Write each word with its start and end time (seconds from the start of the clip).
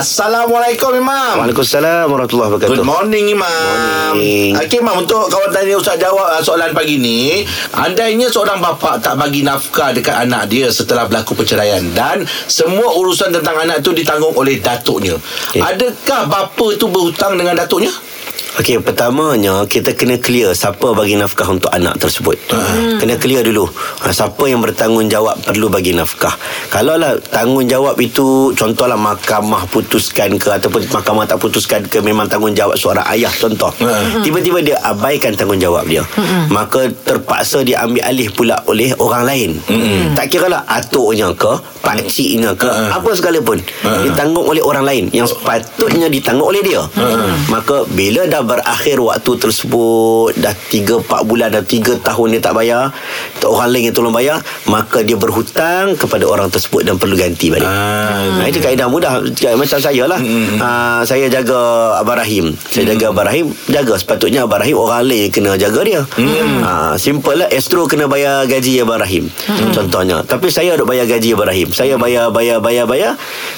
Assalamualaikum 0.00 0.96
Imam. 0.96 1.44
Waalaikumsalam 1.44 2.08
warahmatullahi 2.08 2.56
wabarakatuh. 2.56 2.72
Good 2.72 2.88
morning 2.88 3.36
Imam. 3.36 4.16
Morning. 4.16 4.56
Okey 4.56 4.80
Imam 4.80 5.04
untuk 5.04 5.28
kawan 5.28 5.52
tanya 5.52 5.76
Ustaz 5.76 6.00
jawab 6.00 6.24
uh, 6.24 6.40
soalan 6.40 6.72
pagi 6.72 6.96
ni, 6.96 7.44
andainya 7.76 8.32
seorang 8.32 8.64
bapa 8.64 8.96
tak 8.96 9.20
bagi 9.20 9.44
nafkah 9.44 9.92
dekat 9.92 10.24
anak 10.24 10.48
dia 10.48 10.72
setelah 10.72 11.04
berlaku 11.04 11.36
perceraian 11.36 11.84
dan 11.92 12.24
semua 12.48 12.96
urusan 12.96 13.28
tentang 13.28 13.60
anak 13.60 13.84
tu 13.84 13.92
ditanggung 13.92 14.32
oleh 14.32 14.56
datuknya. 14.64 15.20
Okey. 15.52 15.60
Adakah 15.60 16.32
bapa 16.32 16.66
tu 16.80 16.88
berhutang 16.88 17.36
dengan 17.36 17.60
datuknya? 17.60 17.92
Okey, 18.60 18.76
pertamanya 18.84 19.64
kita 19.64 19.96
kena 19.96 20.20
clear 20.20 20.52
siapa 20.52 20.92
bagi 20.92 21.16
nafkah 21.16 21.48
untuk 21.48 21.72
anak 21.72 21.96
tersebut. 21.96 22.36
Hmm. 22.52 23.00
Kena 23.00 23.16
clear 23.16 23.40
dulu. 23.40 23.64
Ha, 24.04 24.12
siapa 24.12 24.52
yang 24.52 24.60
bertanggungjawab 24.60 25.48
perlu 25.48 25.72
bagi 25.72 25.96
nafkah. 25.96 26.36
Kalaulah 26.68 27.16
tanggungjawab 27.32 27.96
itu 28.04 28.52
contohlah 28.52 29.00
mahkamah 29.00 29.64
putuskan 29.72 30.36
ke 30.36 30.52
ataupun 30.60 30.92
mahkamah 30.92 31.24
tak 31.24 31.40
putuskan 31.40 31.88
ke 31.88 32.04
memang 32.04 32.28
tanggungjawab 32.28 32.76
seorang 32.76 33.08
ayah 33.16 33.32
contoh. 33.32 33.72
Hmm. 33.80 34.20
Tiba-tiba 34.20 34.60
dia 34.60 34.76
abaikan 34.84 35.32
tanggungjawab 35.32 35.88
dia. 35.88 36.04
Hmm. 36.20 36.52
Maka 36.52 36.92
terpaksa 36.92 37.64
diambil 37.64 38.04
alih 38.04 38.28
pula 38.28 38.60
oleh 38.68 38.92
orang 39.00 39.24
lain. 39.24 39.50
Hmm. 39.72 40.12
Tak 40.12 40.28
kira 40.28 40.52
lah 40.52 40.68
atuknya 40.68 41.32
ke, 41.32 41.56
pakciknya 41.80 42.52
ke, 42.60 42.68
Hmm. 42.68 42.92
apa 42.92 43.08
sekalipun. 43.16 43.56
Hmm. 43.80 44.04
Ditanggung 44.04 44.44
oleh 44.44 44.60
orang 44.60 44.84
lain 44.84 45.08
yang 45.16 45.24
sepatutnya 45.24 46.12
ditanggung 46.12 46.52
oleh 46.52 46.60
dia. 46.60 46.84
Maka 47.48 47.88
bila 47.96 48.28
dah 48.28 48.49
berakhir 48.50 48.98
waktu 48.98 49.32
tersebut 49.38 50.34
dah 50.42 50.50
3 50.50 51.06
4 51.06 51.22
bulan 51.30 51.54
dah 51.54 51.62
3 51.62 52.02
tahun 52.02 52.26
dia 52.34 52.40
tak 52.42 52.58
bayar, 52.58 52.90
orang 53.46 53.68
lain 53.70 53.82
yang 53.86 53.94
tolong 53.94 54.10
bayar, 54.10 54.42
maka 54.66 55.06
dia 55.06 55.14
berhutang 55.14 55.94
kepada 55.94 56.26
orang 56.26 56.50
tersebut 56.50 56.82
dan 56.82 56.98
perlu 56.98 57.14
ganti 57.14 57.46
balik. 57.46 57.70
Ah. 57.70 58.42
Ha, 58.42 58.50
itu 58.50 58.58
kaedah 58.58 58.90
mudah 58.90 59.22
macam 59.54 59.78
saya 59.78 60.02
lah. 60.10 60.18
Hmm. 60.18 60.58
Ha, 60.58 60.68
saya 61.06 61.30
jaga 61.30 61.94
Abang 62.02 62.18
Rahim. 62.18 62.50
Saya 62.66 62.90
jaga 62.90 63.14
Abang 63.14 63.30
Rahim, 63.30 63.54
jaga 63.70 63.94
sepatutnya 63.94 64.42
Abang 64.42 64.58
Rahim 64.58 64.74
orang 64.82 65.06
lain 65.06 65.30
yang 65.30 65.32
kena 65.32 65.54
jaga 65.54 65.80
dia. 65.86 66.02
Hmm. 66.18 66.58
Ha, 66.66 66.70
simple 66.98 67.38
lah 67.38 67.48
Astro 67.54 67.86
kena 67.86 68.10
bayar 68.10 68.50
gaji 68.50 68.82
Abang 68.82 68.98
Rahim. 68.98 69.30
Contohnya. 69.70 70.26
Tapi 70.26 70.50
saya 70.50 70.74
duk 70.74 70.90
bayar 70.90 71.06
gaji 71.06 71.38
Abang 71.38 71.46
Rahim. 71.46 71.70
Saya 71.70 71.94
bayar 71.94 72.34
bayar 72.34 72.58
bayar 72.58 72.84
bayar 72.90 73.12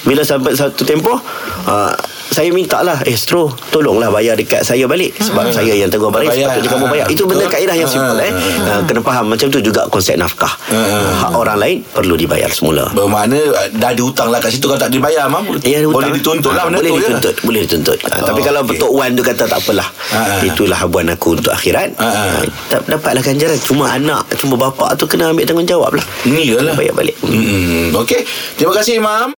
bila 0.05 0.21
sampai 0.21 0.53
satu 0.53 0.85
tempoh 0.85 1.17
ha, 1.65 1.95
saya 2.33 2.49
minta 2.49 2.81
lah 2.81 2.99
Astro 3.03 3.53
tolonglah 3.69 4.09
bayar 4.09 4.35
dekat 4.35 4.65
saya 4.65 4.85
balik 4.85 5.13
sebab 5.17 5.49
saya 5.49 5.73
yang 5.73 5.93
Abang 5.93 6.09
Rahim 6.19 6.33
Bayar. 6.33 6.49
sepatutnya 6.51 6.71
kamu 6.73 6.87
bayar. 6.89 7.07
Itu 7.07 7.23
benda 7.25 7.45
Betul. 7.45 7.55
kaedah 7.55 7.77
yang 7.77 7.87
simple 7.87 8.17
Ah, 8.17 8.25
eh. 8.25 8.33
ah, 8.33 8.71
Ha, 8.73 8.83
kena 8.83 9.01
faham 9.01 9.25
macam 9.29 9.47
tu 9.47 9.61
juga 9.61 9.87
konsep 9.87 10.17
nafkah. 10.17 10.51
Ah. 10.69 11.15
Hak 11.21 11.33
orang 11.33 11.55
lain 11.57 11.77
perlu 11.87 12.17
dibayar 12.17 12.49
semula. 12.49 12.89
Bermakna 12.91 13.39
dah 13.71 13.93
ada 13.93 14.03
hutang 14.03 14.29
lah 14.29 14.41
kat 14.41 14.51
situ 14.51 14.65
kalau 14.65 14.81
tak 14.81 14.91
dibayar 14.91 15.29
Mam. 15.29 15.47
Ya. 15.61 15.85
Boleh 15.85 16.11
dituntut 16.11 16.51
lah 16.51 16.67
benda 16.67 16.81
boleh 16.81 16.91
tu 16.91 16.97
ya. 16.97 17.01
dituntut, 17.07 17.35
Boleh 17.45 17.61
dituntut 17.63 17.99
ha, 18.03 18.15
Oh, 18.17 18.27
Tapi 18.27 18.41
kalau 18.41 18.61
okey. 18.65 18.81
Tok 18.81 18.93
Wan 18.93 19.11
tu 19.13 19.23
kata 19.23 19.45
tak 19.45 19.59
apalah 19.59 19.89
Ha, 20.11 20.19
ha. 20.19 20.35
Itulah 20.43 20.77
habuan 20.77 21.07
aku 21.07 21.37
untuk 21.37 21.53
akhirat 21.53 21.95
Ha, 21.97 22.09
ha, 22.09 22.23
tak 22.67 22.81
Dapatlah 22.85 23.23
ganjaran 23.23 23.59
Cuma 23.59 23.87
anak 23.89 24.27
Cuma 24.35 24.57
bapak 24.57 24.97
tu 24.97 25.05
kena 25.07 25.29
ambil 25.29 25.45
tanggungjawab 25.45 25.93
lah 25.93 26.05
Ni 26.25 26.51
lah. 26.51 26.73
Bayar 26.73 26.93
balik 26.93 27.15
Hmm. 27.23 27.95
Okey. 27.95 28.25
Terima 28.57 28.73
kasih 28.73 28.99
Imam. 28.99 29.31